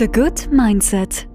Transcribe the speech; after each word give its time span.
The 0.00 0.06
Good 0.06 0.50
Mindset. 0.50 1.28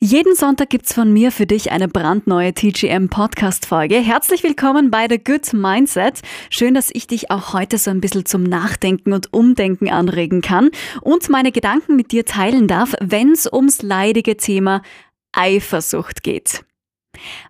Jeden 0.00 0.34
Sonntag 0.34 0.70
gibt's 0.70 0.92
von 0.92 1.12
mir 1.12 1.30
für 1.30 1.46
dich 1.46 1.70
eine 1.70 1.86
brandneue 1.86 2.52
TGM 2.52 3.10
Podcast 3.10 3.64
Folge. 3.64 4.00
Herzlich 4.00 4.42
willkommen 4.42 4.90
bei 4.90 5.06
The 5.08 5.22
Good 5.22 5.52
Mindset. 5.52 6.18
Schön, 6.50 6.74
dass 6.74 6.90
ich 6.92 7.06
dich 7.06 7.30
auch 7.30 7.52
heute 7.52 7.78
so 7.78 7.92
ein 7.92 8.00
bisschen 8.00 8.26
zum 8.26 8.42
Nachdenken 8.42 9.12
und 9.12 9.32
Umdenken 9.32 9.88
anregen 9.88 10.40
kann 10.40 10.70
und 11.00 11.28
meine 11.28 11.52
Gedanken 11.52 11.94
mit 11.94 12.10
dir 12.10 12.24
teilen 12.24 12.66
darf, 12.66 12.96
wenn's 12.98 13.46
ums 13.46 13.82
leidige 13.82 14.36
Thema 14.36 14.82
Eifersucht 15.30 16.24
geht. 16.24 16.64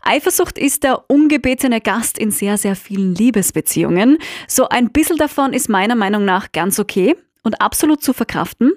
Eifersucht 0.02 0.58
ist 0.58 0.84
der 0.84 1.08
ungebetene 1.08 1.80
Gast 1.80 2.18
in 2.18 2.30
sehr, 2.30 2.58
sehr 2.58 2.76
vielen 2.76 3.14
Liebesbeziehungen. 3.14 4.18
So 4.46 4.68
ein 4.68 4.92
bisschen 4.92 5.16
davon 5.16 5.54
ist 5.54 5.70
meiner 5.70 5.94
Meinung 5.94 6.26
nach 6.26 6.52
ganz 6.52 6.78
okay 6.78 7.16
und 7.42 7.60
absolut 7.60 8.02
zu 8.02 8.12
verkraften. 8.12 8.72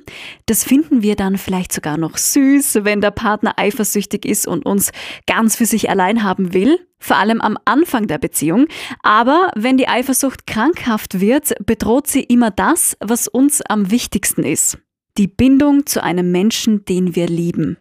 Das 0.45 0.63
finden 0.63 1.01
wir 1.01 1.15
dann 1.15 1.37
vielleicht 1.37 1.73
sogar 1.73 1.97
noch 1.97 2.17
süß, 2.17 2.79
wenn 2.83 3.01
der 3.01 3.11
Partner 3.11 3.53
eifersüchtig 3.57 4.25
ist 4.25 4.47
und 4.47 4.65
uns 4.65 4.91
ganz 5.27 5.55
für 5.55 5.65
sich 5.65 5.89
allein 5.89 6.23
haben 6.23 6.53
will, 6.53 6.79
vor 6.99 7.17
allem 7.17 7.41
am 7.41 7.57
Anfang 7.65 8.07
der 8.07 8.17
Beziehung. 8.17 8.67
Aber 9.01 9.51
wenn 9.55 9.77
die 9.77 9.87
Eifersucht 9.87 10.47
krankhaft 10.47 11.19
wird, 11.19 11.53
bedroht 11.65 12.07
sie 12.07 12.23
immer 12.23 12.51
das, 12.51 12.97
was 12.99 13.27
uns 13.27 13.61
am 13.61 13.91
wichtigsten 13.91 14.43
ist. 14.43 14.77
Die 15.17 15.27
Bindung 15.27 15.85
zu 15.85 16.01
einem 16.01 16.31
Menschen, 16.31 16.85
den 16.85 17.15
wir 17.15 17.27
lieben. 17.27 17.77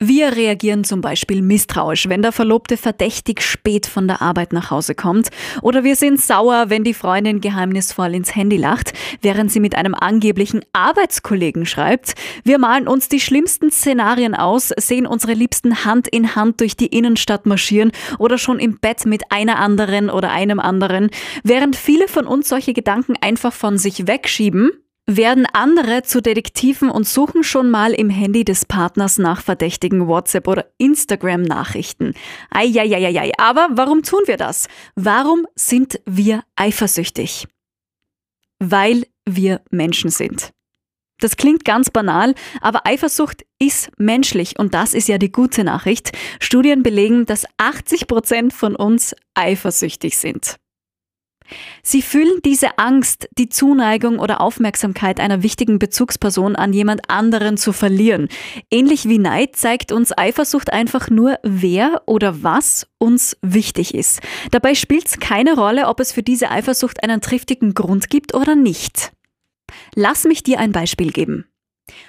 Wir 0.00 0.36
reagieren 0.36 0.84
zum 0.84 1.00
Beispiel 1.00 1.42
misstrauisch, 1.42 2.08
wenn 2.08 2.22
der 2.22 2.30
Verlobte 2.30 2.76
verdächtig 2.76 3.42
spät 3.42 3.84
von 3.84 4.06
der 4.06 4.22
Arbeit 4.22 4.52
nach 4.52 4.70
Hause 4.70 4.94
kommt. 4.94 5.30
Oder 5.60 5.82
wir 5.82 5.96
sind 5.96 6.20
sauer, 6.20 6.66
wenn 6.68 6.84
die 6.84 6.94
Freundin 6.94 7.40
geheimnisvoll 7.40 8.14
ins 8.14 8.36
Handy 8.36 8.58
lacht, 8.58 8.92
während 9.22 9.50
sie 9.50 9.58
mit 9.58 9.74
einem 9.74 9.94
angeblichen 9.94 10.60
Arbeitskollegen 10.72 11.66
schreibt. 11.66 12.14
Wir 12.44 12.58
malen 12.58 12.86
uns 12.86 13.08
die 13.08 13.18
schlimmsten 13.18 13.72
Szenarien 13.72 14.36
aus, 14.36 14.68
sehen 14.76 15.04
unsere 15.04 15.32
Liebsten 15.32 15.84
Hand 15.84 16.06
in 16.06 16.36
Hand 16.36 16.60
durch 16.60 16.76
die 16.76 16.86
Innenstadt 16.86 17.44
marschieren 17.44 17.90
oder 18.20 18.38
schon 18.38 18.60
im 18.60 18.78
Bett 18.78 19.04
mit 19.04 19.32
einer 19.32 19.58
anderen 19.58 20.10
oder 20.10 20.30
einem 20.30 20.60
anderen. 20.60 21.10
Während 21.42 21.74
viele 21.74 22.06
von 22.06 22.28
uns 22.28 22.48
solche 22.48 22.72
Gedanken 22.72 23.16
einfach 23.20 23.52
von 23.52 23.78
sich 23.78 24.06
wegschieben, 24.06 24.70
werden 25.08 25.46
andere 25.46 26.02
zu 26.02 26.20
Detektiven 26.20 26.90
und 26.90 27.08
suchen 27.08 27.42
schon 27.42 27.70
mal 27.70 27.92
im 27.94 28.10
Handy 28.10 28.44
des 28.44 28.66
Partners 28.66 29.18
nach 29.18 29.40
verdächtigen 29.42 30.06
WhatsApp- 30.06 30.46
oder 30.46 30.66
Instagram-Nachrichten. 30.76 32.12
Eieieiei. 32.50 33.32
Aber 33.38 33.68
warum 33.72 34.02
tun 34.02 34.20
wir 34.26 34.36
das? 34.36 34.68
Warum 34.94 35.46
sind 35.54 35.98
wir 36.04 36.44
eifersüchtig? 36.56 37.48
Weil 38.58 39.06
wir 39.24 39.62
Menschen 39.70 40.10
sind. 40.10 40.50
Das 41.20 41.36
klingt 41.36 41.64
ganz 41.64 41.90
banal, 41.90 42.34
aber 42.60 42.86
Eifersucht 42.86 43.44
ist 43.58 43.90
menschlich 43.98 44.58
und 44.58 44.74
das 44.74 44.94
ist 44.94 45.08
ja 45.08 45.18
die 45.18 45.32
gute 45.32 45.64
Nachricht. 45.64 46.12
Studien 46.38 46.82
belegen, 46.82 47.26
dass 47.26 47.46
80 47.56 48.06
Prozent 48.06 48.52
von 48.52 48.76
uns 48.76 49.16
eifersüchtig 49.34 50.16
sind. 50.16 50.58
Sie 51.82 52.02
fühlen 52.02 52.40
diese 52.44 52.78
Angst, 52.78 53.28
die 53.38 53.48
Zuneigung 53.48 54.18
oder 54.18 54.40
Aufmerksamkeit 54.40 55.20
einer 55.20 55.42
wichtigen 55.42 55.78
Bezugsperson 55.78 56.56
an 56.56 56.72
jemand 56.72 57.08
anderen 57.10 57.56
zu 57.56 57.72
verlieren. 57.72 58.28
Ähnlich 58.70 59.08
wie 59.08 59.18
Neid 59.18 59.56
zeigt 59.56 59.92
uns 59.92 60.16
Eifersucht 60.16 60.72
einfach 60.72 61.10
nur, 61.10 61.38
wer 61.42 62.02
oder 62.06 62.42
was 62.42 62.86
uns 62.98 63.36
wichtig 63.42 63.94
ist. 63.94 64.20
Dabei 64.50 64.74
spielt 64.74 65.06
es 65.06 65.20
keine 65.20 65.54
Rolle, 65.54 65.86
ob 65.86 66.00
es 66.00 66.12
für 66.12 66.22
diese 66.22 66.50
Eifersucht 66.50 67.02
einen 67.02 67.20
triftigen 67.20 67.74
Grund 67.74 68.10
gibt 68.10 68.34
oder 68.34 68.54
nicht. 68.54 69.12
Lass 69.94 70.24
mich 70.24 70.42
dir 70.42 70.58
ein 70.58 70.72
Beispiel 70.72 71.12
geben. 71.12 71.46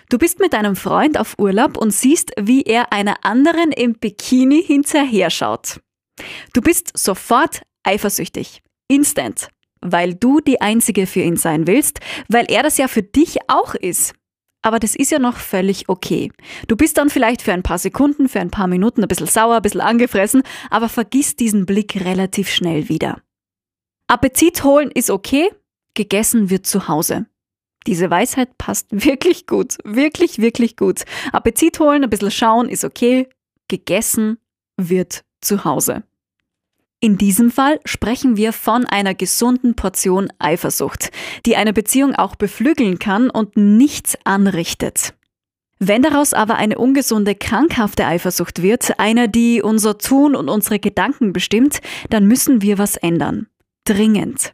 Du 0.10 0.17
bist 0.17 0.39
mit 0.39 0.54
deinem 0.54 0.76
Freund 0.76 1.17
auf 1.17 1.38
Urlaub 1.39 1.77
und 1.77 1.92
siehst, 1.92 2.32
wie 2.39 2.64
er 2.64 2.92
einer 2.92 3.23
anderen 3.23 3.71
im 3.71 3.94
Bikini 3.94 4.61
hinterher 4.61 5.30
schaut. 5.30 5.80
Du 6.54 6.61
bist 6.61 6.98
sofort 6.98 7.61
eifersüchtig. 7.83 8.61
Instant. 8.89 9.48
Weil 9.80 10.14
du 10.16 10.42
die 10.42 10.60
Einzige 10.60 11.08
für 11.08 11.22
ihn 11.22 11.38
sein 11.38 11.66
willst, 11.67 12.02
weil 12.27 12.45
er 12.50 12.64
das 12.64 12.77
ja 12.77 12.89
für 12.89 13.04
dich 13.04 13.38
auch 13.48 13.76
ist. 13.76 14.14
Aber 14.61 14.80
das 14.80 14.95
ist 14.95 15.11
ja 15.11 15.20
noch 15.20 15.38
völlig 15.38 15.88
okay. 15.88 16.32
Du 16.67 16.76
bist 16.76 16.98
dann 16.98 17.10
vielleicht 17.10 17.42
für 17.42 17.54
ein 17.54 17.64
paar 17.64 17.77
Sekunden, 17.77 18.27
für 18.27 18.42
ein 18.42 18.52
paar 18.52 18.67
Minuten 18.67 19.02
ein 19.02 19.08
bisschen 19.08 19.27
sauer, 19.27 19.55
ein 19.55 19.61
bisschen 19.61 19.80
angefressen, 19.82 20.44
aber 20.70 20.89
vergiss 20.89 21.38
diesen 21.38 21.66
Blick 21.66 22.04
relativ 22.04 22.50
schnell 22.50 22.89
wieder. 22.89 23.22
Appetit 24.08 24.64
holen 24.64 24.92
ist 24.92 25.10
okay, 25.10 25.50
gegessen 25.94 26.50
wird 26.50 26.66
zu 26.66 26.88
Hause. 26.89 27.27
Diese 27.88 28.10
Weisheit 28.10 28.58
passt 28.58 28.88
wirklich 28.92 29.48
gut, 29.48 29.77
wirklich, 29.86 30.39
wirklich 30.39 30.76
gut. 30.76 31.04
Appetit 31.32 31.80
holen, 31.80 32.04
ein 32.04 32.10
bisschen 32.10 32.32
schauen 32.32 32.70
ist 32.70 32.83
okay, 32.83 33.30
gegessen 33.70 34.39
wird 34.76 35.23
zu 35.42 35.64
Hause. 35.64 36.04
In 37.02 37.17
diesem 37.17 37.49
Fall 37.49 37.80
sprechen 37.86 38.36
wir 38.36 38.52
von 38.52 38.86
einer 38.86 39.15
gesunden 39.15 39.73
Portion 39.73 40.27
Eifersucht, 40.37 41.11
die 41.45 41.55
eine 41.55 41.71
Beziehung 41.71 42.14
auch 42.14 42.36
beflügeln 42.36 42.99
kann 42.99 43.30
und 43.30 43.55
nichts 43.55 44.17
anrichtet. 44.26 45.14
Wenn 45.80 46.02
daraus 46.02 46.33
aber 46.33 46.55
eine 46.55 46.77
ungesunde, 46.77 47.36
krankhafte 47.36 48.05
Eifersucht 48.05 48.61
wird, 48.61 48.99
eine, 48.99 49.30
die 49.30 49.61
unser 49.61 49.98
Tun 49.98 50.36
und 50.36 50.49
unsere 50.49 50.77
Gedanken 50.77 51.32
bestimmt, 51.32 51.80
dann 52.09 52.26
müssen 52.26 52.61
wir 52.61 52.77
was 52.77 52.98
ändern. 52.98 53.48
Dringend. 53.86 54.54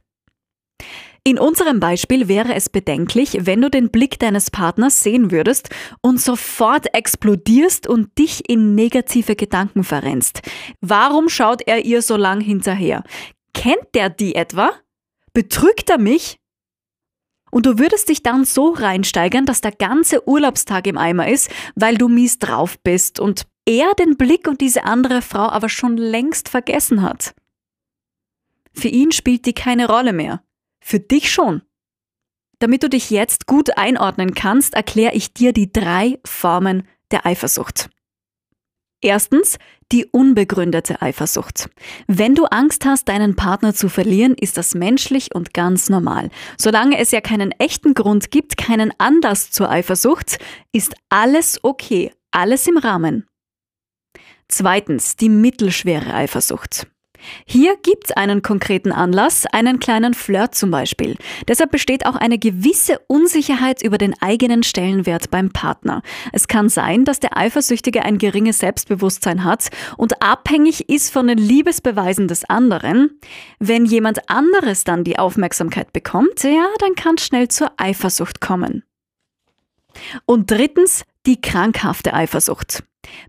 In 1.28 1.40
unserem 1.40 1.80
Beispiel 1.80 2.28
wäre 2.28 2.53
es 2.53 2.69
bedenklich, 2.69 3.36
wenn 3.41 3.59
du 3.59 3.72
den 3.72 3.90
Blick 3.90 4.19
deines 4.19 4.52
Partners 4.52 5.02
sehen 5.02 5.31
würdest 5.31 5.69
und 6.02 6.22
sofort 6.22 6.94
explodierst 6.94 7.88
und 7.88 8.16
dich 8.19 8.47
in 8.47 8.75
negative 8.75 9.35
Gedanken 9.35 9.84
verrennst. 9.84 10.44
Warum 10.81 11.28
schaut 11.28 11.64
er 11.66 11.84
ihr 11.84 12.03
so 12.03 12.16
lang 12.16 12.41
hinterher? 12.41 13.03
Kennt 13.56 13.88
der 13.96 14.12
die 14.12 14.35
etwa? 14.35 14.72
Betrügt 15.34 15.90
er 15.90 15.97
mich? 15.97 16.38
Und 17.50 17.66
du 17.66 17.80
würdest 17.80 18.09
dich 18.09 18.22
dann 18.22 18.46
so 18.46 18.69
reinsteigern, 18.69 19.47
dass 19.47 19.62
der 19.62 19.72
ganze 19.72 20.28
Urlaubstag 20.30 20.85
im 20.85 20.97
Eimer 21.00 21.28
ist, 21.28 21.50
weil 21.74 21.97
du 21.97 22.08
mies 22.08 22.38
drauf 22.38 22.78
bist 22.84 23.19
und 23.19 23.47
er 23.66 23.96
den 23.96 24.16
Blick 24.16 24.47
und 24.47 24.62
diese 24.62 24.84
andere 24.84 25.24
Frau 25.24 25.50
aber 25.50 25.69
schon 25.69 25.97
längst 25.97 26.50
vergessen 26.50 27.02
hat. 27.02 27.34
Für 28.74 28.90
ihn 28.90 29.12
spielt 29.12 29.47
die 29.47 29.53
keine 29.53 29.88
Rolle 29.88 30.14
mehr. 30.14 30.44
Für 30.88 31.00
dich 31.00 31.31
schon. 31.31 31.63
Damit 32.59 32.84
du 32.84 32.90
dich 32.90 33.09
jetzt 33.09 33.47
gut 33.47 33.75
einordnen 33.75 34.35
kannst, 34.35 34.75
erkläre 34.75 35.16
ich 35.16 35.34
dir 35.34 35.51
die 35.51 35.73
drei 35.73 36.19
Formen 36.23 36.88
der 37.09 37.25
Eifersucht. 37.25 37.90
Erstens 39.01 39.57
die 39.91 40.06
unbegründete 40.06 41.01
Eifersucht. 41.01 41.72
Wenn 42.06 42.35
du 42.35 42.46
Angst 42.46 42.85
hast, 42.85 43.09
deinen 43.09 43.35
Partner 43.35 43.73
zu 43.73 43.90
verlieren, 43.90 44.35
ist 44.35 44.57
das 44.57 44.75
menschlich 44.75 45.34
und 45.34 45.56
ganz 45.56 45.90
normal. 45.90 46.29
Solange 46.56 47.00
es 47.00 47.09
ja 47.09 47.19
keinen 47.19 47.50
echten 47.53 47.96
Grund 47.96 48.29
gibt, 48.29 48.56
keinen 48.56 48.94
Anlass 49.00 49.50
zur 49.50 49.72
Eifersucht, 49.72 50.38
ist 50.72 50.94
alles 51.09 51.63
okay, 51.63 52.12
alles 52.29 52.67
im 52.67 52.78
Rahmen. 52.78 53.25
Zweitens 54.50 55.16
die 55.16 55.29
mittelschwere 55.29 56.13
Eifersucht. 56.13 56.85
Hier 57.46 57.75
gibt's 57.81 58.12
einen 58.12 58.41
konkreten 58.41 58.91
Anlass, 58.91 59.46
einen 59.46 59.80
kleinen 59.80 60.13
Flirt 60.13 60.56
zum 60.56 60.72
Beispiel. 60.72 61.18
Deshalb 61.47 61.72
besteht 61.72 62.06
auch 62.06 62.16
eine 62.16 62.38
gewisse 62.38 63.00
Unsicherheit 63.08 63.81
über 63.81 63.97
den 63.97 64.16
eigenen 64.22 64.63
Stellenwert 64.63 65.31
beim 65.31 65.52
Partner. 65.52 66.02
Es 66.31 66.47
kann 66.47 66.69
sein, 66.69 67.06
dass 67.06 67.19
der 67.19 67.38
Eifersüchtige 67.38 68.03
ein 68.03 68.18
geringes 68.18 68.59
Selbstbewusstsein 68.59 69.44
hat 69.44 69.69
und 69.97 70.22
abhängig 70.22 70.90
ist 70.90 71.12
von 71.12 71.28
den 71.28 71.38
Liebesbeweisen 71.38 72.28
des 72.28 72.46
anderen. 72.46 73.19
Wenn 73.59 73.85
jemand 73.85 74.29
anderes 74.29 74.84
dann 74.84 75.03
die 75.03 75.20
Aufmerksamkeit 75.20 75.94
bekommt, 75.94 76.44
ja, 76.44 76.67
dann 76.79 76.96
kann 76.96 77.16
es 77.17 77.26
schnell 77.26 77.47
zur 77.47 77.72
Eifersucht 77.78 78.41
kommen. 78.41 78.84
Und 80.26 80.52
drittens 80.52 81.05
die 81.26 81.41
krankhafte 81.41 82.14
Eifersucht. 82.14 82.84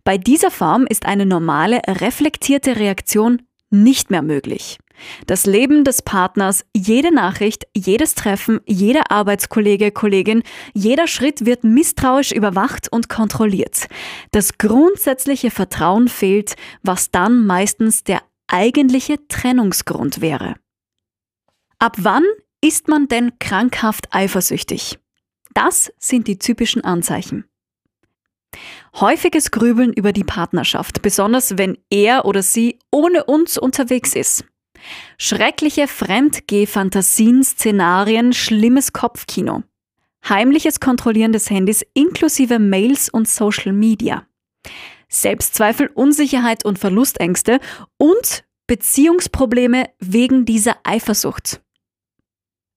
Bei 0.05 0.19
dieser 0.19 0.51
Form 0.51 0.87
ist 0.87 1.07
eine 1.07 1.27
normale, 1.27 1.81
reflektierte 1.87 2.77
Reaktion 2.77 3.43
nicht 3.83 4.11
mehr 4.11 4.23
möglich. 4.23 4.79
Das 5.27 5.47
Leben 5.47 5.85
des 5.85 6.03
Partners, 6.03 6.65
jede 6.75 7.15
Nachricht, 7.15 7.67
jedes 7.77 8.15
Treffen, 8.15 8.61
jeder 8.67 9.11
Arbeitskollege, 9.11 9.91
Kollegin, 9.91 10.43
jeder 10.73 11.07
Schritt 11.07 11.45
wird 11.45 11.65
misstrauisch 11.65 12.33
überwacht 12.33 12.91
und 12.91 13.09
kontrolliert. 13.09 13.87
Das 14.33 14.59
grundsätzliche 14.59 15.51
Vertrauen 15.51 16.09
fehlt, 16.09 16.57
was 16.83 17.11
dann 17.11 17.47
meistens 17.47 18.05
der 18.05 18.23
eigentliche 18.49 19.27
Trennungsgrund 19.29 20.21
wäre. 20.21 20.55
Ab 21.79 21.97
wann 21.99 22.25
ist 22.63 22.89
man 22.89 23.07
denn 23.09 23.39
krankhaft 23.39 24.15
eifersüchtig? 24.15 24.99
Das 25.53 25.93
sind 25.99 26.27
die 26.27 26.39
typischen 26.39 26.85
Anzeichen. 26.85 27.45
Häufiges 28.95 29.51
Grübeln 29.51 29.93
über 29.93 30.13
die 30.13 30.25
Partnerschaft, 30.25 31.03
besonders 31.03 31.59
wenn 31.59 31.79
er 31.91 32.25
oder 32.25 32.43
sie 32.43 32.79
ohne 32.91 33.25
uns 33.25 33.59
unterwegs 33.59 34.15
ist. 34.15 34.45
Schreckliche 35.19 35.89
Fremdgeh-Fantasien, 35.89 37.43
Szenarien, 37.43 38.33
schlimmes 38.33 38.93
Kopfkino. 38.93 39.63
heimliches 40.29 40.81
Kontrollieren 40.81 41.33
des 41.33 41.51
Handys 41.51 41.85
inklusive 41.95 42.59
Mails 42.59 43.09
und 43.09 43.29
Social 43.29 43.73
Media. 43.73 44.27
Selbstzweifel, 45.09 45.89
Unsicherheit 45.95 46.65
und 46.65 46.81
Verlustängste 46.81 47.61
und 47.97 48.45
Beziehungsprobleme 48.67 49.89
wegen 50.01 50.45
dieser 50.45 50.79
Eifersucht. 50.83 51.61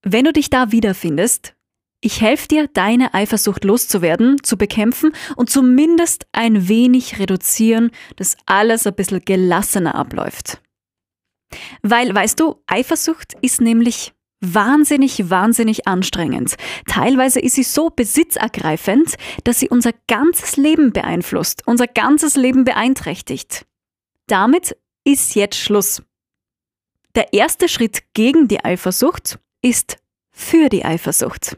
Wenn 0.04 0.26
du 0.26 0.34
dich 0.34 0.50
da 0.50 0.72
wiederfindest, 0.72 1.56
ich 2.02 2.22
helfe 2.22 2.48
dir, 2.48 2.68
deine 2.68 3.14
Eifersucht 3.14 3.66
loszuwerden, 3.66 4.42
zu 4.44 4.58
bekämpfen 4.58 5.12
und 5.36 5.50
zumindest 5.50 6.28
ein 6.32 6.68
wenig 6.70 7.20
reduzieren, 7.20 7.92
dass 8.16 8.38
alles 8.46 8.88
ein 8.88 8.96
bisschen 8.96 9.22
gelassener 9.26 9.96
abläuft. 9.96 10.62
Weil, 11.82 12.14
weißt 12.14 12.40
du, 12.40 12.62
Eifersucht 12.68 13.34
ist 13.42 13.60
nämlich 13.60 14.14
wahnsinnig, 14.42 15.30
wahnsinnig 15.30 15.88
anstrengend. 15.88 16.56
Teilweise 16.88 17.40
ist 17.40 17.56
sie 17.56 17.64
so 17.64 17.90
besitzergreifend, 17.90 19.16
dass 19.44 19.60
sie 19.60 19.70
unser 19.70 19.92
ganzes 20.08 20.56
Leben 20.56 20.94
beeinflusst, 20.94 21.64
unser 21.66 21.88
ganzes 21.88 22.36
Leben 22.36 22.64
beeinträchtigt. 22.64 23.66
Damit 24.28 24.78
ist 25.04 25.36
jetzt 25.36 25.58
Schluss. 25.58 26.04
Der 27.16 27.34
erste 27.34 27.68
Schritt 27.68 28.04
gegen 28.14 28.48
die 28.48 28.64
Eifersucht 28.64 29.40
ist 29.62 29.98
für 30.32 30.70
die 30.70 30.86
Eifersucht. 30.86 31.58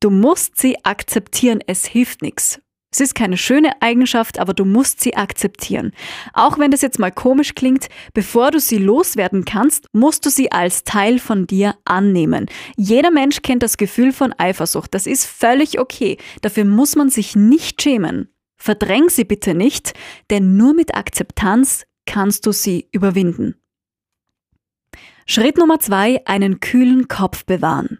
Du 0.00 0.10
musst 0.10 0.58
sie 0.58 0.84
akzeptieren, 0.84 1.60
es 1.66 1.84
hilft 1.84 2.22
nichts. 2.22 2.60
Es 2.94 3.00
ist 3.00 3.16
keine 3.16 3.36
schöne 3.36 3.72
Eigenschaft, 3.82 4.38
aber 4.38 4.54
du 4.54 4.64
musst 4.64 5.00
sie 5.00 5.16
akzeptieren. 5.16 5.90
Auch 6.32 6.60
wenn 6.60 6.70
das 6.70 6.80
jetzt 6.80 7.00
mal 7.00 7.10
komisch 7.10 7.56
klingt, 7.56 7.88
bevor 8.12 8.52
du 8.52 8.60
sie 8.60 8.78
loswerden 8.78 9.44
kannst, 9.44 9.88
musst 9.92 10.24
du 10.24 10.30
sie 10.30 10.52
als 10.52 10.84
Teil 10.84 11.18
von 11.18 11.48
dir 11.48 11.74
annehmen. 11.84 12.46
Jeder 12.76 13.10
Mensch 13.10 13.42
kennt 13.42 13.64
das 13.64 13.78
Gefühl 13.78 14.12
von 14.12 14.32
Eifersucht. 14.38 14.94
Das 14.94 15.08
ist 15.08 15.26
völlig 15.26 15.80
okay. 15.80 16.18
Dafür 16.40 16.64
muss 16.64 16.94
man 16.94 17.10
sich 17.10 17.34
nicht 17.34 17.82
schämen. 17.82 18.32
Verdräng 18.56 19.08
sie 19.08 19.24
bitte 19.24 19.54
nicht, 19.54 19.94
denn 20.30 20.56
nur 20.56 20.72
mit 20.72 20.94
Akzeptanz 20.94 21.86
kannst 22.06 22.46
du 22.46 22.52
sie 22.52 22.88
überwinden. 22.92 23.56
Schritt 25.26 25.58
Nummer 25.58 25.80
zwei, 25.80 26.24
einen 26.26 26.60
kühlen 26.60 27.08
Kopf 27.08 27.44
bewahren. 27.44 27.98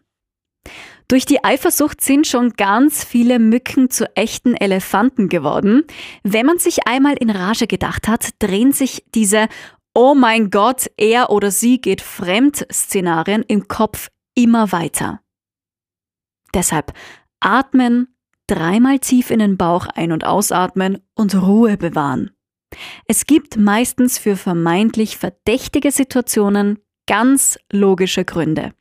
Durch 1.14 1.26
die 1.26 1.44
Eifersucht 1.44 2.00
sind 2.00 2.26
schon 2.26 2.54
ganz 2.54 3.04
viele 3.04 3.38
Mücken 3.38 3.88
zu 3.88 4.16
echten 4.16 4.56
Elefanten 4.56 5.28
geworden. 5.28 5.84
Wenn 6.24 6.44
man 6.44 6.58
sich 6.58 6.88
einmal 6.88 7.14
in 7.16 7.30
Rage 7.30 7.68
gedacht 7.68 8.08
hat, 8.08 8.30
drehen 8.40 8.72
sich 8.72 9.04
diese 9.14 9.46
Oh 9.94 10.16
mein 10.16 10.50
Gott, 10.50 10.90
er 10.96 11.30
oder 11.30 11.52
sie 11.52 11.80
geht 11.80 12.00
fremd 12.00 12.66
Szenarien 12.72 13.44
im 13.44 13.68
Kopf 13.68 14.08
immer 14.34 14.72
weiter. 14.72 15.20
Deshalb 16.52 16.92
atmen, 17.38 18.08
dreimal 18.48 18.98
tief 18.98 19.30
in 19.30 19.38
den 19.38 19.56
Bauch 19.56 19.86
ein- 19.86 20.10
und 20.10 20.26
ausatmen 20.26 20.98
und 21.14 21.40
Ruhe 21.40 21.76
bewahren. 21.76 22.32
Es 23.06 23.26
gibt 23.26 23.56
meistens 23.56 24.18
für 24.18 24.34
vermeintlich 24.34 25.16
verdächtige 25.16 25.92
Situationen 25.92 26.80
ganz 27.06 27.56
logische 27.70 28.24
Gründe. 28.24 28.72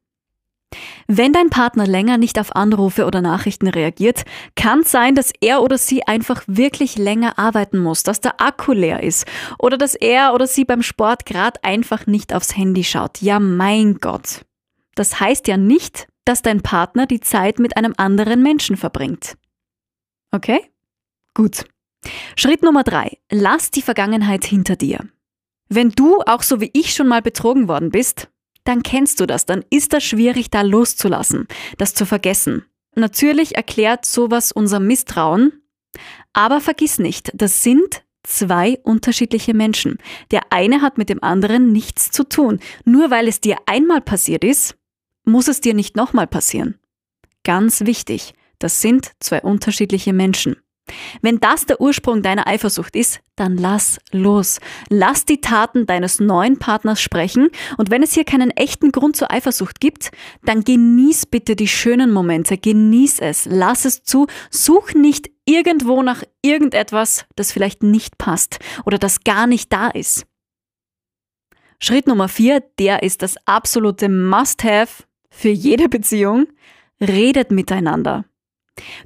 Wenn 1.07 1.33
dein 1.33 1.49
Partner 1.49 1.85
länger 1.85 2.17
nicht 2.17 2.39
auf 2.39 2.55
Anrufe 2.55 3.05
oder 3.05 3.21
Nachrichten 3.21 3.67
reagiert, 3.67 4.23
kann 4.55 4.79
es 4.79 4.91
sein, 4.91 5.15
dass 5.15 5.31
er 5.41 5.61
oder 5.61 5.77
sie 5.77 6.03
einfach 6.07 6.43
wirklich 6.47 6.97
länger 6.97 7.37
arbeiten 7.37 7.79
muss, 7.79 8.03
dass 8.03 8.21
der 8.21 8.39
Akku 8.41 8.73
leer 8.73 9.03
ist 9.03 9.27
oder 9.59 9.77
dass 9.77 9.95
er 9.95 10.33
oder 10.33 10.47
sie 10.47 10.65
beim 10.65 10.81
Sport 10.81 11.25
gerade 11.25 11.63
einfach 11.63 12.07
nicht 12.07 12.33
aufs 12.33 12.55
Handy 12.55 12.83
schaut. 12.83 13.21
Ja, 13.21 13.39
mein 13.39 13.95
Gott. 13.95 14.45
Das 14.95 15.19
heißt 15.19 15.47
ja 15.47 15.57
nicht, 15.57 16.07
dass 16.25 16.41
dein 16.41 16.61
Partner 16.61 17.05
die 17.05 17.19
Zeit 17.19 17.59
mit 17.59 17.77
einem 17.77 17.93
anderen 17.97 18.41
Menschen 18.41 18.77
verbringt. 18.77 19.35
Okay? 20.31 20.71
Gut. 21.33 21.65
Schritt 22.35 22.63
Nummer 22.63 22.83
drei. 22.83 23.17
Lass 23.31 23.71
die 23.71 23.81
Vergangenheit 23.81 24.45
hinter 24.45 24.75
dir. 24.75 24.99
Wenn 25.69 25.89
du 25.89 26.21
auch 26.21 26.43
so 26.43 26.61
wie 26.61 26.71
ich 26.73 26.93
schon 26.93 27.07
mal 27.07 27.21
betrogen 27.21 27.67
worden 27.67 27.89
bist, 27.89 28.29
dann 28.63 28.83
kennst 28.83 29.19
du 29.19 29.25
das, 29.25 29.45
dann 29.45 29.63
ist 29.69 29.93
das 29.93 30.03
schwierig, 30.03 30.49
da 30.49 30.61
loszulassen, 30.61 31.47
das 31.77 31.93
zu 31.93 32.05
vergessen. 32.05 32.65
Natürlich 32.95 33.55
erklärt 33.55 34.05
sowas 34.05 34.51
unser 34.51 34.79
Misstrauen, 34.79 35.63
aber 36.33 36.61
vergiss 36.61 36.99
nicht, 36.99 37.31
das 37.33 37.63
sind 37.63 38.03
zwei 38.23 38.79
unterschiedliche 38.83 39.53
Menschen. 39.53 39.97
Der 40.31 40.41
eine 40.51 40.81
hat 40.81 40.97
mit 40.97 41.09
dem 41.09 41.21
anderen 41.23 41.71
nichts 41.71 42.11
zu 42.11 42.23
tun. 42.23 42.59
Nur 42.85 43.11
weil 43.11 43.27
es 43.27 43.41
dir 43.41 43.57
einmal 43.65 44.01
passiert 44.01 44.43
ist, 44.43 44.77
muss 45.25 45.47
es 45.47 45.61
dir 45.61 45.73
nicht 45.73 45.95
nochmal 45.95 46.27
passieren. 46.27 46.79
Ganz 47.43 47.81
wichtig, 47.81 48.33
das 48.59 48.81
sind 48.81 49.11
zwei 49.19 49.41
unterschiedliche 49.41 50.13
Menschen. 50.13 50.55
Wenn 51.21 51.39
das 51.39 51.65
der 51.65 51.79
Ursprung 51.79 52.21
deiner 52.21 52.47
Eifersucht 52.47 52.95
ist, 52.95 53.21
dann 53.35 53.57
lass 53.57 53.99
los. 54.11 54.59
Lass 54.89 55.25
die 55.25 55.41
Taten 55.41 55.85
deines 55.85 56.19
neuen 56.19 56.59
Partners 56.59 57.01
sprechen 57.01 57.49
und 57.77 57.89
wenn 57.89 58.03
es 58.03 58.13
hier 58.13 58.25
keinen 58.25 58.51
echten 58.51 58.91
Grund 58.91 59.15
zur 59.15 59.31
Eifersucht 59.31 59.79
gibt, 59.79 60.11
dann 60.43 60.63
genieß 60.63 61.27
bitte 61.27 61.55
die 61.55 61.67
schönen 61.67 62.11
Momente, 62.11 62.57
genieß 62.57 63.19
es, 63.19 63.45
lass 63.45 63.85
es 63.85 64.03
zu, 64.03 64.27
such 64.51 64.93
nicht 64.93 65.29
irgendwo 65.45 66.01
nach 66.01 66.23
irgendetwas, 66.41 67.25
das 67.35 67.51
vielleicht 67.51 67.83
nicht 67.83 68.17
passt 68.17 68.59
oder 68.85 68.97
das 68.97 69.23
gar 69.23 69.47
nicht 69.47 69.71
da 69.71 69.87
ist. 69.87 70.25
Schritt 71.79 72.07
Nummer 72.07 72.29
vier, 72.29 72.61
der 72.79 73.03
ist 73.03 73.21
das 73.21 73.35
absolute 73.45 74.07
Must-Have 74.07 75.03
für 75.29 75.49
jede 75.49 75.89
Beziehung. 75.89 76.47
Redet 77.01 77.51
miteinander. 77.51 78.23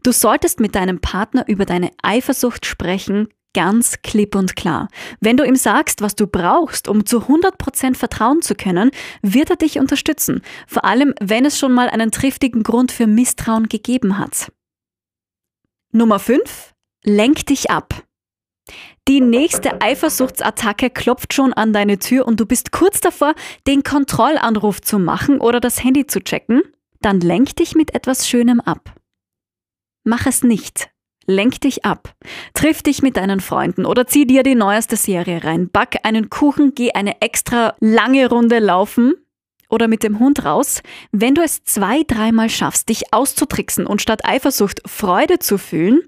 Du 0.03 0.11
solltest 0.11 0.59
mit 0.59 0.75
deinem 0.75 0.99
Partner 0.99 1.47
über 1.47 1.65
deine 1.65 1.91
Eifersucht 2.01 2.65
sprechen, 2.65 3.27
ganz 3.53 4.01
klipp 4.03 4.35
und 4.35 4.55
klar. 4.55 4.87
Wenn 5.19 5.37
du 5.37 5.43
ihm 5.43 5.55
sagst, 5.55 6.01
was 6.01 6.15
du 6.15 6.27
brauchst, 6.27 6.87
um 6.87 7.05
zu 7.05 7.23
100% 7.23 7.95
vertrauen 7.95 8.41
zu 8.41 8.55
können, 8.55 8.91
wird 9.21 9.49
er 9.49 9.55
dich 9.55 9.79
unterstützen. 9.79 10.41
Vor 10.67 10.85
allem, 10.85 11.13
wenn 11.19 11.45
es 11.45 11.57
schon 11.57 11.73
mal 11.73 11.89
einen 11.89 12.11
triftigen 12.11 12.63
Grund 12.63 12.91
für 12.91 13.07
Misstrauen 13.07 13.67
gegeben 13.67 14.17
hat. 14.17 14.51
Nummer 15.91 16.19
5. 16.19 16.75
Lenk 17.03 17.45
dich 17.47 17.71
ab. 17.71 18.03
Die 19.07 19.21
nächste 19.21 19.81
Eifersuchtsattacke 19.81 20.89
klopft 20.89 21.33
schon 21.33 21.53
an 21.53 21.71
deine 21.71 21.97
Tür 21.97 22.27
und 22.27 22.39
du 22.39 22.45
bist 22.45 22.71
kurz 22.71 22.99
davor, 22.99 23.33
den 23.65 23.81
Kontrollanruf 23.83 24.81
zu 24.81 24.99
machen 24.99 25.39
oder 25.39 25.61
das 25.61 25.83
Handy 25.83 26.05
zu 26.05 26.19
checken. 26.19 26.61
Dann 27.01 27.21
lenk 27.21 27.55
dich 27.55 27.73
mit 27.73 27.95
etwas 27.95 28.27
Schönem 28.27 28.59
ab. 28.59 28.93
Mach 30.07 30.25
es 30.25 30.41
nicht. 30.41 30.89
Lenk 31.25 31.59
dich 31.59 31.83
ab. 31.83 32.15
Triff 32.53 32.81
dich 32.81 33.01
mit 33.01 33.17
deinen 33.17 33.41
Freunden 33.41 33.85
oder 33.85 34.07
zieh 34.07 34.25
dir 34.25 34.41
die 34.41 34.55
neueste 34.55 34.95
Serie 34.95 35.43
rein. 35.43 35.67
Back 35.69 35.97
einen 36.03 36.29
Kuchen, 36.29 36.73
geh 36.73 36.93
eine 36.93 37.21
extra 37.21 37.75
lange 37.81 38.29
Runde 38.29 38.59
laufen 38.59 39.15
oder 39.69 39.89
mit 39.89 40.03
dem 40.03 40.19
Hund 40.19 40.45
raus. 40.45 40.81
Wenn 41.11 41.35
du 41.35 41.41
es 41.41 41.65
zwei, 41.65 42.03
dreimal 42.03 42.49
schaffst, 42.49 42.87
dich 42.87 43.13
auszutricksen 43.13 43.85
und 43.85 44.01
statt 44.01 44.21
Eifersucht 44.23 44.81
Freude 44.85 45.39
zu 45.39 45.57
fühlen, 45.57 46.03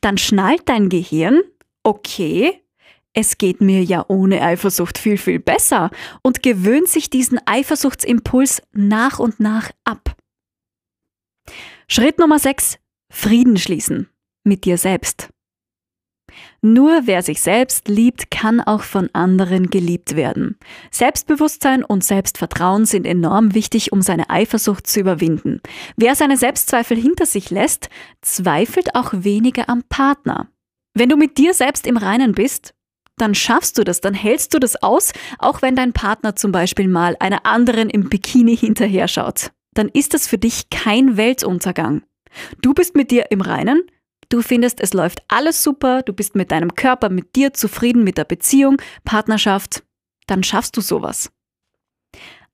dann 0.00 0.16
schnallt 0.16 0.66
dein 0.70 0.88
Gehirn, 0.88 1.42
okay, 1.82 2.62
es 3.12 3.36
geht 3.36 3.60
mir 3.60 3.84
ja 3.84 4.06
ohne 4.08 4.40
Eifersucht 4.40 4.96
viel, 4.96 5.18
viel 5.18 5.40
besser 5.40 5.90
und 6.22 6.42
gewöhnt 6.42 6.88
sich 6.88 7.10
diesen 7.10 7.38
Eifersuchtsimpuls 7.44 8.62
nach 8.72 9.18
und 9.18 9.40
nach 9.40 9.72
ab. 9.84 10.16
Schritt 11.86 12.18
Nummer 12.18 12.38
6. 12.38 12.78
Frieden 13.14 13.58
schließen 13.58 14.08
mit 14.42 14.64
dir 14.64 14.78
selbst. 14.78 15.28
Nur 16.62 17.02
wer 17.04 17.22
sich 17.22 17.42
selbst 17.42 17.86
liebt, 17.86 18.30
kann 18.30 18.60
auch 18.60 18.82
von 18.82 19.10
anderen 19.12 19.68
geliebt 19.68 20.16
werden. 20.16 20.56
Selbstbewusstsein 20.90 21.84
und 21.84 22.02
Selbstvertrauen 22.02 22.86
sind 22.86 23.06
enorm 23.06 23.54
wichtig, 23.54 23.92
um 23.92 24.00
seine 24.00 24.30
Eifersucht 24.30 24.86
zu 24.86 24.98
überwinden. 24.98 25.60
Wer 25.96 26.14
seine 26.14 26.38
Selbstzweifel 26.38 26.96
hinter 26.96 27.26
sich 27.26 27.50
lässt, 27.50 27.90
zweifelt 28.22 28.94
auch 28.94 29.12
weniger 29.12 29.68
am 29.68 29.82
Partner. 29.88 30.48
Wenn 30.94 31.10
du 31.10 31.16
mit 31.16 31.36
dir 31.36 31.52
selbst 31.52 31.86
im 31.86 31.98
Reinen 31.98 32.32
bist, 32.32 32.72
dann 33.18 33.34
schaffst 33.34 33.76
du 33.76 33.84
das, 33.84 34.00
dann 34.00 34.14
hältst 34.14 34.54
du 34.54 34.58
das 34.58 34.82
aus, 34.82 35.12
auch 35.38 35.60
wenn 35.60 35.76
dein 35.76 35.92
Partner 35.92 36.34
zum 36.34 36.50
Beispiel 36.50 36.88
mal 36.88 37.14
einer 37.20 37.44
anderen 37.44 37.90
im 37.90 38.08
Bikini 38.08 38.56
hinterher 38.56 39.06
schaut. 39.06 39.52
Dann 39.74 39.88
ist 39.88 40.14
das 40.14 40.26
für 40.26 40.38
dich 40.38 40.70
kein 40.70 41.18
Weltuntergang. 41.18 42.02
Du 42.60 42.74
bist 42.74 42.94
mit 42.94 43.10
dir 43.10 43.30
im 43.30 43.40
Reinen, 43.40 43.82
du 44.28 44.42
findest, 44.42 44.80
es 44.80 44.94
läuft 44.94 45.22
alles 45.28 45.62
super, 45.62 46.02
du 46.02 46.12
bist 46.12 46.34
mit 46.34 46.50
deinem 46.50 46.74
Körper, 46.74 47.08
mit 47.08 47.36
dir 47.36 47.52
zufrieden, 47.52 48.04
mit 48.04 48.18
der 48.18 48.24
Beziehung, 48.24 48.80
Partnerschaft, 49.04 49.82
dann 50.26 50.42
schaffst 50.42 50.76
du 50.76 50.80
sowas. 50.80 51.30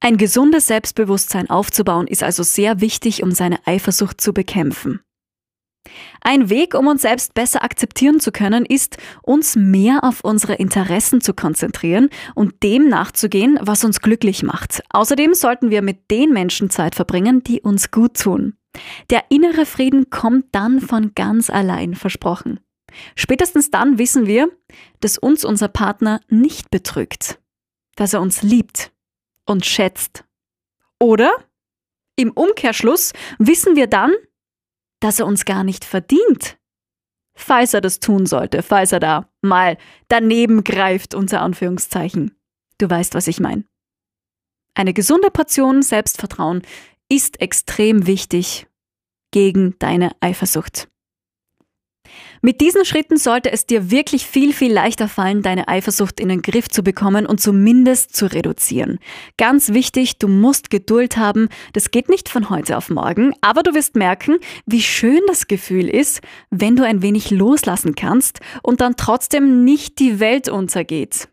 Ein 0.01 0.17
gesundes 0.17 0.69
Selbstbewusstsein 0.69 1.51
aufzubauen 1.51 2.07
ist 2.07 2.23
also 2.23 2.43
sehr 2.43 2.81
wichtig, 2.81 3.23
um 3.23 3.33
seine 3.33 3.67
Eifersucht 3.67 4.21
zu 4.21 4.33
bekämpfen. 4.33 5.01
Ein 6.21 6.51
Weg, 6.51 6.75
um 6.75 6.87
uns 6.87 7.03
selbst 7.03 7.35
besser 7.35 7.65
akzeptieren 7.65 8.21
zu 8.21 8.31
können, 8.31 8.67
ist, 8.67 8.99
uns 9.23 9.57
mehr 9.57 10.05
auf 10.05 10.23
unsere 10.23 10.55
Interessen 10.55 11.21
zu 11.21 11.33
konzentrieren 11.33 12.11
und 12.35 12.63
dem 12.63 12.89
nachzugehen, 12.89 13.59
was 13.63 13.85
uns 13.85 14.01
glücklich 14.01 14.43
macht. 14.43 14.83
Außerdem 14.91 15.35
sollten 15.35 15.71
wir 15.71 15.83
mit 15.83 16.11
den 16.11 16.33
Menschen 16.33 16.71
Zeit 16.71 16.95
verbringen, 16.95 17.43
die 17.43 17.63
uns 17.63 17.91
gut 17.91 18.19
tun. 18.21 18.58
Der 19.11 19.25
innere 19.31 19.67
Frieden 19.67 20.11
kommt 20.11 20.47
dann 20.53 20.81
von 20.81 21.13
ganz 21.15 21.51
allein, 21.51 21.95
versprochen. 21.95 22.61
Spätestens 23.15 23.71
dann 23.71 23.99
wissen 23.99 24.27
wir, 24.27 24.51
dass 25.01 25.19
uns 25.19 25.45
unser 25.45 25.69
Partner 25.69 26.21
nicht 26.29 26.71
betrügt, 26.71 27.39
dass 27.97 28.15
er 28.15 28.21
uns 28.21 28.43
liebt 28.43 28.93
und 29.45 29.67
schätzt. 29.67 30.25
Oder 30.99 31.33
im 32.17 32.33
Umkehrschluss 32.33 33.13
wissen 33.39 33.77
wir 33.77 33.87
dann, 33.87 34.13
dass 35.01 35.21
er 35.21 35.27
uns 35.27 35.45
gar 35.45 35.65
nicht 35.65 35.85
verdient. 35.85 36.57
Falls 37.35 37.73
er 37.73 37.81
das 37.81 38.01
tun 38.01 38.27
sollte, 38.27 38.63
falls 38.63 38.91
er 38.91 38.99
da 38.99 39.31
mal 39.43 39.79
daneben 40.09 40.65
greift, 40.65 41.15
unter 41.15 41.41
Anführungszeichen. 41.41 42.35
Du 42.79 42.91
weißt, 42.91 43.15
was 43.15 43.29
ich 43.29 43.39
meine. 43.39 43.65
Eine 44.75 44.93
gesunde 44.93 45.31
Portion 45.31 45.83
Selbstvertrauen 45.83 46.63
ist 47.09 47.41
extrem 47.41 48.07
wichtig 48.07 48.68
gegen 49.31 49.75
deine 49.79 50.13
Eifersucht. 50.21 50.89
Mit 52.41 52.61
diesen 52.61 52.85
Schritten 52.85 53.17
sollte 53.17 53.51
es 53.51 53.67
dir 53.67 53.91
wirklich 53.91 54.27
viel, 54.27 54.53
viel 54.53 54.73
leichter 54.73 55.09
fallen, 55.09 55.43
deine 55.43 55.69
Eifersucht 55.69 56.21
in 56.21 56.29
den 56.29 56.43
Griff 56.43 56.69
zu 56.69 56.83
bekommen 56.83 57.27
und 57.27 57.41
zumindest 57.41 58.15
zu 58.15 58.27
reduzieren. 58.27 58.99
Ganz 59.37 59.71
wichtig, 59.71 60.19
du 60.19 60.29
musst 60.29 60.71
Geduld 60.71 61.17
haben. 61.17 61.49
Das 61.73 61.91
geht 61.91 62.09
nicht 62.09 62.29
von 62.29 62.49
heute 62.49 62.77
auf 62.77 62.91
morgen, 62.91 63.33
aber 63.41 63.63
du 63.63 63.75
wirst 63.75 63.97
merken, 63.97 64.37
wie 64.67 64.83
schön 64.83 65.21
das 65.27 65.49
Gefühl 65.49 65.89
ist, 65.89 66.21
wenn 66.51 66.77
du 66.77 66.85
ein 66.85 67.03
wenig 67.03 67.31
loslassen 67.31 67.95
kannst 67.95 68.41
und 68.63 68.81
dann 68.81 68.97
trotzdem 68.97 69.65
nicht 69.65 69.99
die 69.99 70.21
Welt 70.21 70.49
untergeht. 70.49 71.29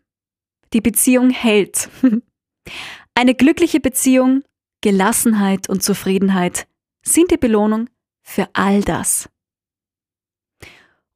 Die 0.72 0.80
Beziehung 0.80 1.30
hält. 1.30 1.88
Eine 3.14 3.34
glückliche 3.34 3.80
Beziehung, 3.80 4.42
Gelassenheit 4.82 5.68
und 5.68 5.82
Zufriedenheit 5.82 6.66
sind 7.06 7.30
die 7.30 7.36
Belohnung 7.36 7.88
für 8.22 8.48
all 8.52 8.82
das. 8.82 9.28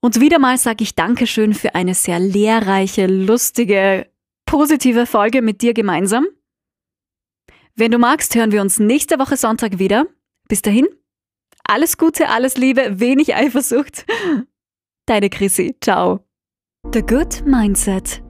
Und 0.00 0.20
wieder 0.20 0.38
mal 0.38 0.56
sage 0.56 0.82
ich 0.82 0.94
Dankeschön 0.94 1.52
für 1.52 1.74
eine 1.74 1.94
sehr 1.94 2.18
lehrreiche, 2.18 3.06
lustige, 3.06 4.10
positive 4.46 5.06
Folge 5.06 5.42
mit 5.42 5.60
dir 5.60 5.74
gemeinsam. 5.74 6.26
Wenn 7.74 7.90
du 7.90 7.98
magst, 7.98 8.34
hören 8.34 8.52
wir 8.52 8.62
uns 8.62 8.78
nächste 8.78 9.18
Woche 9.18 9.36
Sonntag 9.36 9.78
wieder. 9.78 10.06
Bis 10.48 10.62
dahin, 10.62 10.88
alles 11.64 11.98
Gute, 11.98 12.28
alles 12.28 12.56
Liebe, 12.56 12.98
wenig 12.98 13.34
Eifersucht. 13.34 14.06
Deine 15.06 15.28
Chrissy. 15.28 15.76
Ciao. 15.80 16.24
The 16.92 17.02
Good 17.02 17.44
Mindset 17.44 18.22